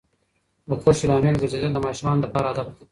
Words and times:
د 0.67 0.69
خوښۍ 0.81 1.05
لامل 1.09 1.35
ګرځیدل 1.41 1.71
د 1.73 1.79
ماشومانو 1.85 2.19
د 2.21 2.25
پلار 2.33 2.51
هدف 2.53 2.65
دی. 2.67 2.73